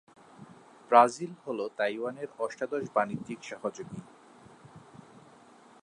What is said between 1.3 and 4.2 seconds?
হল তাইওয়ানের অষ্টাদশ বাণিজ্যিক সহযোগী।